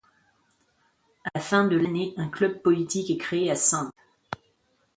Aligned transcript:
À 1.25 1.29
la 1.35 1.41
fin 1.41 1.67
de 1.67 1.77
l’année, 1.77 2.15
un 2.17 2.27
club 2.27 2.63
politique 2.63 3.11
est 3.11 3.17
créé 3.17 3.51
à 3.51 3.55
Saintes. 3.55 3.93